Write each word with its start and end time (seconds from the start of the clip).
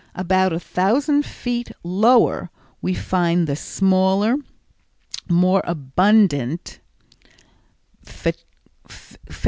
About 0.15 0.51
a 0.51 0.59
thousand 0.59 1.27
feet 1.27 1.71
lower 1.83 2.49
we 2.81 2.95
find 2.95 3.45
the 3.45 3.55
smaller, 3.55 4.35
more 5.29 5.61
abundant 5.63 6.79
_P. 8.03 8.35